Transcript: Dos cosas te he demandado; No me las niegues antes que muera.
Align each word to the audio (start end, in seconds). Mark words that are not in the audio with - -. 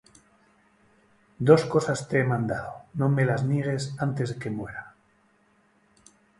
Dos 1.49 1.63
cosas 1.65 2.07
te 2.07 2.15
he 2.15 2.19
demandado; 2.23 2.73
No 2.95 3.07
me 3.09 3.23
las 3.23 3.43
niegues 3.45 3.93
antes 3.99 4.33
que 4.33 4.49
muera. 4.49 4.95